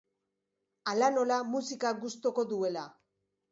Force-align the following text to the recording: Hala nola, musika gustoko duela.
Hala 0.93 1.09
nola, 1.17 1.37
musika 1.51 1.93
gustoko 2.01 2.49
duela. 2.57 2.89